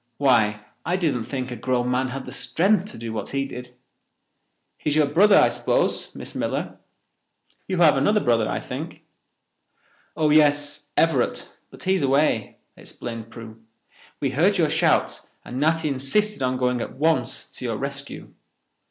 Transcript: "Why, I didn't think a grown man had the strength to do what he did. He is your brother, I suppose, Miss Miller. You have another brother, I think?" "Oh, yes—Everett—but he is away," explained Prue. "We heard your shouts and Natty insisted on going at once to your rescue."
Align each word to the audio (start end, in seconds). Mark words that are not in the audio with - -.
"Why, 0.17 0.65
I 0.83 0.95
didn't 0.95 1.25
think 1.25 1.51
a 1.51 1.55
grown 1.55 1.91
man 1.91 2.07
had 2.07 2.25
the 2.25 2.31
strength 2.31 2.85
to 2.85 2.97
do 2.97 3.13
what 3.13 3.29
he 3.29 3.45
did. 3.45 3.75
He 4.79 4.89
is 4.89 4.95
your 4.95 5.05
brother, 5.05 5.37
I 5.37 5.49
suppose, 5.49 6.09
Miss 6.15 6.33
Miller. 6.33 6.79
You 7.67 7.77
have 7.77 7.95
another 7.97 8.19
brother, 8.19 8.49
I 8.49 8.61
think?" 8.61 9.05
"Oh, 10.17 10.31
yes—Everett—but 10.31 11.83
he 11.83 11.93
is 11.93 12.01
away," 12.01 12.57
explained 12.75 13.29
Prue. 13.29 13.61
"We 14.19 14.31
heard 14.31 14.57
your 14.57 14.71
shouts 14.71 15.29
and 15.45 15.59
Natty 15.59 15.89
insisted 15.89 16.41
on 16.41 16.57
going 16.57 16.81
at 16.81 16.95
once 16.95 17.45
to 17.51 17.65
your 17.65 17.77
rescue." 17.77 18.33